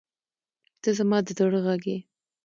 [0.81, 1.97] •ته زما د زړه غږ یې.